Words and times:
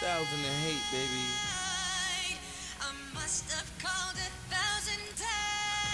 thousand 0.00 0.38
and 0.38 0.56
hate, 0.62 0.84
baby. 0.92 1.22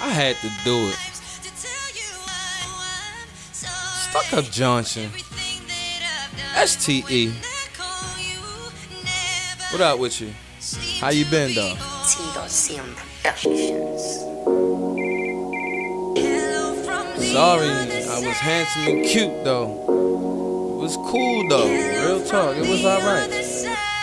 I 0.00 0.10
had 0.10 0.36
to 0.36 0.50
do 0.64 0.88
it. 0.88 0.96
StuckUp 4.10 4.50
Johnson. 4.52 5.10
STE. 6.66 7.32
What 9.72 9.80
up 9.80 9.98
with 9.98 10.20
you? 10.20 10.32
How 11.00 11.08
you 11.10 11.24
been, 11.24 11.54
though? 11.54 11.74
Tito 12.06 12.46
Sim 12.46 12.94
Productions. 12.94 14.20
Sorry, 17.32 17.68
I 17.68 18.20
was 18.20 18.36
handsome 18.36 18.86
and 18.86 19.04
cute, 19.06 19.44
though. 19.44 19.70
It 20.74 20.82
was 20.82 20.96
cool, 20.96 21.48
though. 21.48 21.66
Real 21.66 22.24
talk, 22.26 22.56
it 22.56 22.68
was 22.68 22.84
alright. 22.84 23.93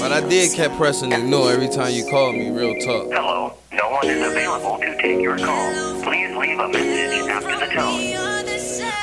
But 0.00 0.12
I 0.12 0.20
did 0.28 0.54
kept 0.54 0.76
pressing 0.76 1.12
ignore 1.12 1.50
every 1.50 1.68
time 1.68 1.92
you 1.92 2.08
called 2.08 2.36
me, 2.36 2.50
real 2.50 2.74
talk. 2.80 3.10
Hello, 3.10 3.54
no 3.72 3.90
one 3.90 4.06
is 4.06 4.24
available 4.24 4.78
to 4.78 5.02
take 5.02 5.20
your 5.20 5.38
call. 5.38 6.02
Please 6.02 6.36
leave 6.36 6.58
a 6.58 6.68
message 6.68 7.28
after 7.28 7.58
the 7.58 7.72
tone. 7.74 8.26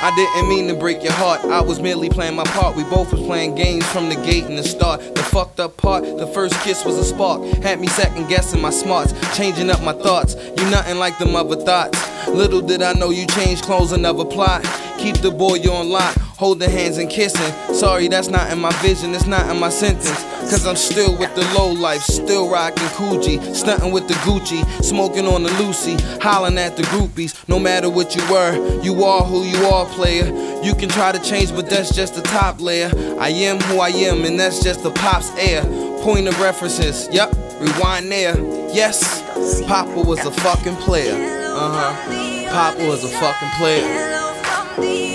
I 0.04 0.14
didn't 0.14 0.48
mean 0.50 0.68
to 0.68 0.74
break 0.74 1.02
your 1.02 1.12
heart. 1.14 1.44
I 1.46 1.62
was 1.62 1.80
merely 1.80 2.10
playing 2.10 2.36
my 2.36 2.44
part. 2.44 2.76
We 2.76 2.84
both 2.84 3.10
was 3.10 3.22
playing 3.22 3.54
games 3.54 3.86
from 3.90 4.08
the 4.08 4.16
gate 4.16 4.44
and 4.44 4.58
the 4.58 4.62
start. 4.62 5.00
The 5.14 5.22
fucked 5.22 5.60
up 5.60 5.76
part, 5.78 6.04
the 6.04 6.26
first 6.26 6.60
kiss 6.60 6.84
was 6.84 6.98
a 6.98 7.04
spark. 7.04 7.42
Had 7.62 7.80
me 7.80 7.86
second 7.86 8.28
guessing 8.28 8.60
my 8.60 8.70
smarts, 8.70 9.14
changing 9.36 9.70
up 9.70 9.82
my 9.82 9.94
thoughts. 9.94 10.36
You 10.58 10.68
nothing 10.70 10.98
like 10.98 11.18
them 11.18 11.34
other 11.34 11.56
thoughts. 11.56 11.98
Little 12.28 12.60
did 12.60 12.82
I 12.82 12.92
know 12.92 13.10
you 13.10 13.26
changed 13.26 13.64
clothes, 13.64 13.92
another 13.92 14.24
plot. 14.24 14.62
Keep 14.98 15.16
the 15.18 15.30
boy 15.30 15.58
on 15.70 15.88
lock, 15.88 16.16
holding 16.36 16.70
hands 16.70 16.98
and 16.98 17.10
kissing. 17.10 17.74
Sorry, 17.74 18.08
that's 18.08 18.28
not 18.28 18.50
in 18.52 18.58
my 18.58 18.72
vision, 18.82 19.14
it's 19.14 19.26
not 19.26 19.48
in 19.50 19.58
my 19.58 19.68
sentence. 19.68 20.22
Cause 20.50 20.66
I'm 20.66 20.76
still 20.76 21.16
with 21.16 21.34
the 21.34 21.42
low 21.56 21.72
life, 21.72 22.02
still 22.02 22.50
rocking 22.50 22.84
Coogi, 22.88 23.54
stunting 23.54 23.92
with 23.92 24.08
the 24.08 24.14
Gucci, 24.14 24.64
smoking 24.82 25.26
on 25.26 25.42
the 25.42 25.50
Lucy, 25.54 25.96
hollering 26.20 26.58
at 26.58 26.76
the 26.76 26.82
groupies. 26.84 27.48
No 27.48 27.58
matter 27.58 27.88
what 27.88 28.14
you 28.14 28.22
were, 28.30 28.82
you 28.82 29.04
are 29.04 29.24
who 29.24 29.44
you 29.44 29.64
are, 29.66 29.86
player. 29.86 30.26
You 30.62 30.74
can 30.74 30.88
try 30.88 31.12
to 31.12 31.18
change, 31.22 31.50
but 31.52 31.70
that's 31.70 31.94
just 31.94 32.14
the 32.14 32.22
top 32.22 32.60
layer. 32.60 32.90
I 33.18 33.30
am 33.30 33.58
who 33.60 33.78
I 33.80 33.88
am, 33.88 34.24
and 34.24 34.38
that's 34.38 34.62
just 34.62 34.82
the 34.82 34.90
pop's 34.90 35.30
air. 35.38 35.62
Point 36.02 36.28
of 36.28 36.38
references, 36.40 37.08
yep, 37.10 37.34
rewind 37.58 38.12
there. 38.12 38.36
Yes, 38.74 39.22
Papa 39.66 40.00
was 40.00 40.24
a 40.26 40.30
fucking 40.30 40.76
player. 40.76 41.14
Uh 41.56 41.94
huh. 41.94 42.50
Papa 42.50 42.86
was 42.86 43.02
a 43.04 43.08
fucking 43.08 43.48
player. 43.56 45.13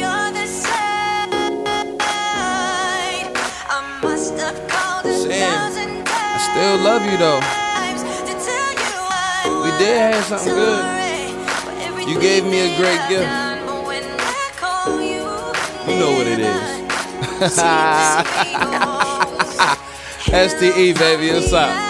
Sam, 4.49 6.03
I 6.07 6.37
still 6.51 6.77
love 6.83 7.03
you 7.05 7.17
though. 7.17 7.41
We 9.63 9.71
did 9.77 9.97
have 9.97 10.25
something 10.25 10.53
good. 10.53 10.99
You 12.07 12.19
gave 12.19 12.43
me 12.43 12.59
a 12.59 12.77
great 12.77 13.01
gift. 13.09 13.29
You 15.87 15.95
know 15.99 16.11
what 16.13 16.27
it 16.27 16.39
is. 16.39 16.79
STE, 20.29 20.93
baby, 20.99 21.31
what's 21.33 21.53
up? 21.53 21.85